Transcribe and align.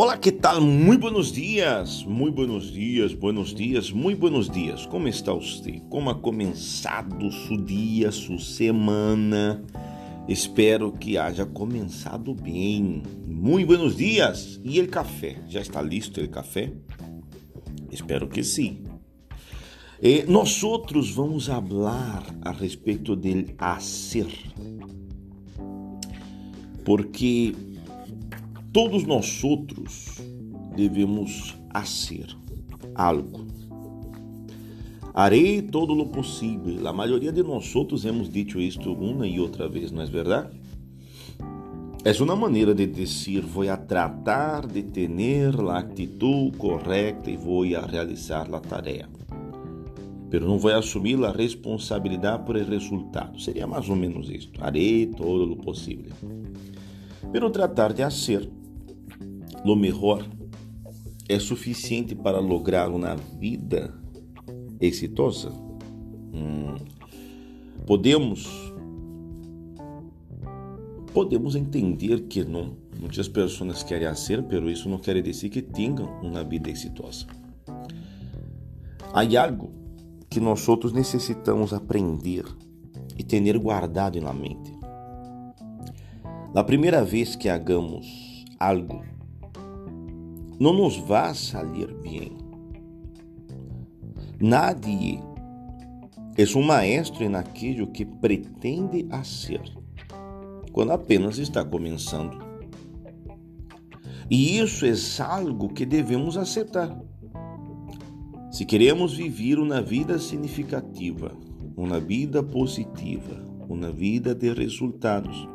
Olá, 0.00 0.16
que 0.16 0.30
tal? 0.30 0.60
Muito 0.60 1.00
buenos 1.00 1.32
dias, 1.32 2.04
muito 2.04 2.36
buenos 2.36 2.70
dias, 2.70 3.12
buenos 3.12 3.52
dias, 3.52 3.90
muito 3.90 4.20
buenos 4.20 4.48
dias. 4.48 4.86
Como 4.86 5.08
está 5.08 5.32
você? 5.32 5.82
Como 5.90 6.08
ha 6.08 6.14
começado 6.14 7.32
seu 7.32 7.56
dia, 7.56 8.12
sua 8.12 8.38
semana? 8.38 9.60
Espero 10.28 10.92
que 10.92 11.18
haja 11.18 11.44
começado 11.44 12.32
bem. 12.32 13.02
Muito 13.26 13.66
buenos 13.66 13.96
dias. 13.96 14.60
E 14.62 14.80
o 14.80 14.86
café? 14.86 15.42
Já 15.48 15.60
está 15.60 15.82
listo 15.82 16.20
o 16.20 16.28
café? 16.28 16.72
Espero 17.90 18.28
que 18.28 18.44
sim. 18.44 18.84
E 20.00 20.22
nós 20.28 20.62
outros 20.62 21.10
vamos 21.10 21.46
falar 21.48 22.24
a 22.42 22.52
respeito 22.52 23.16
do 23.16 23.28
hacer. 23.58 24.28
Porque 26.84 27.52
Todos 28.78 29.02
nós 29.02 29.42
outros 29.42 30.20
devemos 30.76 31.52
fazer 31.72 32.28
algo. 32.94 33.44
Harei 35.12 35.60
todo 35.60 36.00
o 36.00 36.06
possível. 36.06 36.86
A 36.86 36.92
maioria 36.92 37.32
de 37.32 37.42
nós 37.42 37.74
outros 37.74 38.04
hemos 38.04 38.30
dicho 38.30 38.60
isto 38.60 38.92
uma 38.92 39.26
e 39.26 39.40
outra 39.40 39.68
vez, 39.68 39.90
não 39.90 40.00
é 40.00 40.06
verdade? 40.06 40.56
É 42.04 42.22
uma 42.22 42.36
maneira 42.36 42.72
de 42.72 42.86
dizer 42.86 43.40
vou 43.40 43.68
a 43.68 43.76
tratar 43.76 44.64
de 44.64 44.84
ter 44.84 45.10
a 45.68 45.78
atitude 45.78 46.56
correta 46.56 47.28
e 47.28 47.36
vou 47.36 47.64
a 47.64 47.84
realizar 47.84 48.46
a 48.54 48.60
tarefa. 48.60 49.08
Pero 50.30 50.46
não 50.46 50.56
vou 50.56 50.70
assumir 50.70 51.20
a 51.24 51.32
responsabilidade 51.32 52.46
por 52.46 52.56
el 52.56 52.66
resultado. 52.66 53.40
Seria 53.40 53.66
mais 53.66 53.88
ou 53.88 53.96
menos 53.96 54.30
isto. 54.30 54.64
Harei 54.64 55.06
todo 55.06 55.52
o 55.52 55.56
possível. 55.56 56.12
Pero 57.32 57.50
tratar 57.50 57.92
de 57.92 58.04
hacer 58.04 58.57
lo 59.64 59.76
melhor 59.76 60.24
é 61.28 61.38
suficiente 61.38 62.14
para 62.14 62.40
lograr 62.40 62.88
uma 62.90 63.14
vida 63.38 63.94
exitosa? 64.80 65.50
Hum, 66.32 66.76
podemos 67.86 68.68
podemos 71.12 71.56
entender 71.56 72.22
que 72.28 72.44
não. 72.44 72.76
Muitas 73.00 73.28
pessoas 73.28 73.82
querem 73.82 74.12
ser, 74.14 74.42
pero 74.44 74.70
isso 74.70 74.88
não 74.88 74.98
quer 74.98 75.20
dizer 75.22 75.48
que 75.48 75.62
tenham 75.62 76.20
uma 76.20 76.42
vida 76.42 76.70
exitosa. 76.70 77.26
Há 79.12 79.42
algo 79.42 79.70
que 80.28 80.40
nós 80.40 80.68
outros 80.68 80.92
necessitamos 80.92 81.72
aprender 81.72 82.44
e 83.16 83.24
ter 83.24 83.58
guardado 83.58 84.20
na 84.20 84.32
mente. 84.32 84.72
Na 86.54 86.62
primeira 86.62 87.04
vez 87.04 87.34
que 87.34 87.48
hagamos 87.48 88.44
algo 88.58 89.02
não 90.58 90.72
nos 90.72 90.96
vai 90.96 91.34
sair 91.34 91.94
bem. 92.02 92.36
Nadie 94.40 95.20
é 96.36 96.58
um 96.58 96.62
maestro 96.62 97.28
naquilo 97.28 97.86
que 97.88 98.04
pretende 98.04 99.06
ser, 99.24 99.62
quando 100.72 100.92
apenas 100.92 101.38
está 101.38 101.64
começando. 101.64 102.38
E 104.30 104.58
isso 104.58 104.84
é 104.86 104.92
algo 105.22 105.68
que 105.68 105.86
devemos 105.86 106.36
aceitar. 106.36 106.96
Se 108.50 108.64
queremos 108.64 109.14
viver 109.14 109.58
uma 109.58 109.80
vida 109.80 110.18
significativa, 110.18 111.32
uma 111.76 111.98
vida 111.98 112.42
positiva, 112.42 113.44
uma 113.68 113.90
vida 113.90 114.34
de 114.34 114.52
resultados, 114.52 115.48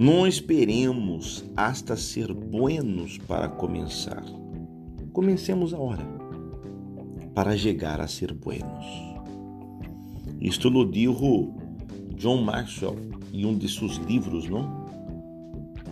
não 0.00 0.26
esperemos 0.26 1.44
hasta 1.54 1.94
ser 1.94 2.32
buenos 2.32 3.18
para 3.18 3.50
começar. 3.50 4.24
Comecemos 5.12 5.74
agora 5.74 6.02
para 7.34 7.54
chegar 7.54 8.00
a 8.00 8.08
ser 8.08 8.32
buenos. 8.32 8.86
Isto 10.40 10.70
lo 10.70 10.90
dijo 10.90 11.52
John 12.16 12.40
Maxwell 12.40 12.96
em 13.30 13.44
um 13.44 13.58
de 13.58 13.68
seus 13.68 13.96
livros, 13.96 14.48
não? 14.48 14.86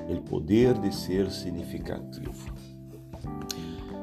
O 0.08 0.22
poder 0.22 0.78
de 0.78 0.90
ser 0.90 1.30
significativo. 1.30 2.50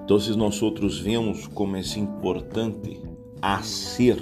Então, 0.03 0.19
nós 0.37 0.61
outros 0.61 0.99
vemos 0.99 1.47
como 1.47 1.77
é 1.77 1.81
importante 1.97 3.01
a 3.41 3.63
ser. 3.63 4.19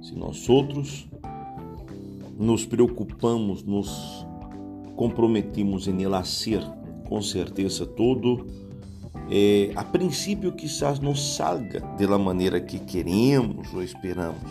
Se 0.00 0.14
nós 0.14 0.48
outros 0.48 1.06
nos 2.38 2.66
preocupamos, 2.66 3.62
nos 3.62 4.26
comprometimos 4.94 5.88
em 5.88 5.92
ser, 6.24 6.62
com 7.08 7.20
certeza 7.22 7.86
todo, 7.86 8.46
é, 9.30 9.72
a 9.74 9.82
princípio 9.82 10.52
quizás 10.52 11.00
não 11.00 11.14
salga 11.14 11.80
da 11.98 12.18
maneira 12.18 12.60
que 12.60 12.78
queremos 12.78 13.72
ou 13.74 13.82
esperamos, 13.82 14.50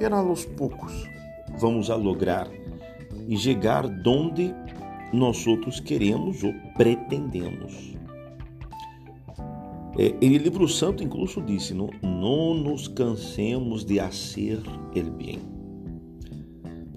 mas 0.00 0.12
aos 0.12 0.44
poucos 0.44 0.92
vamos 1.58 1.90
a 1.90 1.96
lograr 1.96 2.48
e 3.26 3.36
chegar 3.36 3.84
onde 4.06 4.54
nós 5.12 5.46
outros 5.46 5.80
queremos 5.80 6.42
ou 6.42 6.54
pretendemos. 6.76 7.94
É, 9.98 10.14
e 10.20 10.28
o 10.28 10.38
livro 10.38 10.68
santo 10.68 11.02
incluso 11.02 11.42
disse: 11.42 11.74
não, 11.74 11.90
não 12.02 12.54
nos 12.54 12.86
cansemos 12.86 13.84
de 13.84 13.98
fazer 13.98 14.62
o 14.94 15.10
bem 15.10 15.57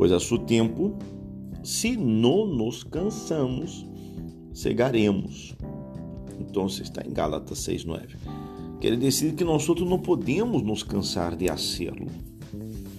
pois 0.01 0.11
a 0.11 0.19
seu 0.19 0.39
tempo, 0.39 0.97
se 1.63 1.95
não 1.95 2.47
nos 2.47 2.83
cansamos, 2.83 3.85
cegaremos. 4.51 5.55
Então, 6.39 6.65
está 6.65 7.03
em 7.05 7.13
Gálatas 7.13 7.59
6,9. 7.59 8.15
Quer 8.79 8.97
dizer 8.97 9.35
que 9.35 9.43
nós 9.43 9.69
outros 9.69 9.87
não 9.87 9.99
podemos 9.99 10.63
nos 10.63 10.81
cansar 10.81 11.35
de 11.35 11.49
fazê-lo. 11.49 12.07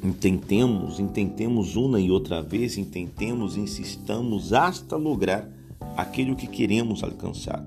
Intentemos, 0.01 1.01
intentemos 1.01 1.75
uma 1.75 1.99
e 1.99 2.09
outra 2.09 2.41
vez, 2.41 2.79
intentemos, 2.79 3.57
insistamos 3.57 4.53
hasta 4.53 4.95
lograr 4.95 5.51
aquilo 5.97 6.37
que 6.37 6.47
queremos 6.47 7.03
alcançar. 7.03 7.67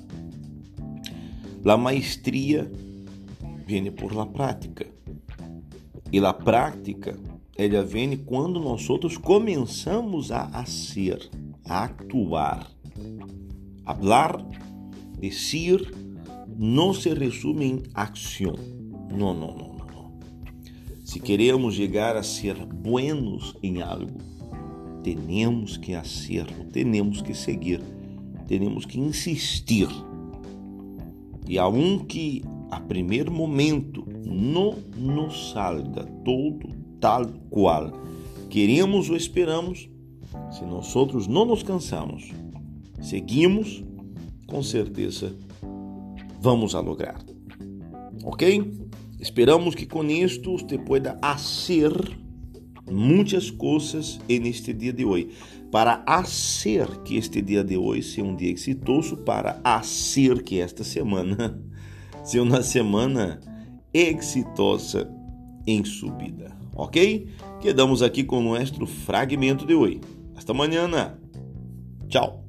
A 1.65 1.75
maestria 1.75 2.71
vem 3.67 3.91
por 3.91 4.15
la 4.15 4.27
prática. 4.27 4.87
E 6.09 6.21
la 6.21 6.31
prática 6.31 7.19
ela 7.57 7.83
vem 7.83 8.17
quando 8.17 8.59
nós 8.59 8.89
outros 8.89 9.17
começamos 9.17 10.29
a 10.31 10.65
ser, 10.65 11.29
a 11.63 11.85
actuar. 11.85 12.69
Hablar, 13.85 14.45
decir, 15.19 15.93
não 16.57 16.93
se 16.93 17.13
resume 17.13 17.65
em 17.65 17.83
ação. 17.93 18.55
Não, 19.09 19.33
não, 19.33 19.55
não, 19.55 19.75
não. 19.75 20.19
Se 21.05 21.19
queremos 21.19 21.75
chegar 21.75 22.17
a 22.17 22.23
ser 22.23 22.55
buenos 22.65 23.55
em 23.63 23.81
algo, 23.81 24.19
temos 25.01 25.77
que 25.77 25.93
hacerlo, 25.93 26.65
temos 26.71 27.21
que 27.21 27.33
seguir, 27.33 27.81
temos 28.47 28.85
que 28.85 28.99
insistir. 28.99 29.87
E 31.47 31.57
aunque 31.57 32.43
a 32.69 32.81
primeiro 32.81 33.31
momento 33.31 34.03
não 34.25 34.75
nos 34.97 35.51
salga 35.51 36.03
todo 36.25 36.74
tal 37.05 37.27
qual 37.51 37.91
queremos 38.49 39.11
ou 39.11 39.15
esperamos, 39.15 39.87
se 40.51 40.65
nós 40.65 40.95
outros 40.95 41.27
não 41.27 41.45
nos 41.45 41.61
cansamos, 41.61 42.31
seguimos, 42.99 43.83
com 44.47 44.63
certeza 44.63 45.31
vamos 46.41 46.73
a 46.73 46.79
lograr. 46.79 47.23
Ok? 48.23 48.73
Esperamos 49.19 49.75
que 49.75 49.85
com 49.85 50.03
isto 50.05 50.57
você 50.57 50.79
pueda 50.79 51.15
fazer 51.21 51.91
muitas 52.91 53.51
coisas 53.51 54.19
neste 54.27 54.73
dia 54.73 54.91
de 54.91 55.05
hoje, 55.05 55.29
para 55.71 56.03
fazer 56.07 56.87
que 57.03 57.17
este 57.17 57.39
dia 57.39 57.63
de 57.63 57.77
hoje 57.77 58.01
seja 58.01 58.23
um 58.23 58.35
dia 58.35 58.49
exitoso, 58.49 59.17
para 59.17 59.61
fazer 59.63 60.41
que 60.41 60.59
esta 60.59 60.83
semana 60.83 61.63
seja 62.25 62.41
uma 62.41 62.63
semana 62.63 63.39
exitosa 63.93 65.07
em 65.67 65.85
subida. 65.85 66.64
Ok? 66.75 67.27
Quedamos 67.61 68.03
aqui 68.03 68.23
com 68.23 68.39
o 68.39 68.59
nosso 68.59 68.85
fragmento 68.85 69.65
de 69.65 69.73
hoje. 69.73 70.01
Hasta 70.35 70.51
amanhã. 70.51 70.87
Tchau. 72.09 72.44